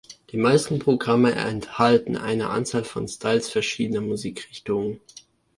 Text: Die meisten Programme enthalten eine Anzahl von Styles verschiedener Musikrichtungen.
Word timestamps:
Die 0.31 0.37
meisten 0.37 0.79
Programme 0.79 1.33
enthalten 1.35 2.17
eine 2.17 2.49
Anzahl 2.49 2.83
von 2.83 3.07
Styles 3.07 3.49
verschiedener 3.51 4.01
Musikrichtungen. 4.01 4.99